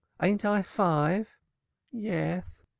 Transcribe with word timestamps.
Ain't 0.19 0.43
I 0.45 0.63
five?" 0.63 1.29
"Yeth." 1.91 2.63